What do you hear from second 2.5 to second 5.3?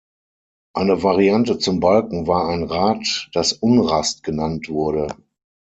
Rad, das Unrast genannt wurde.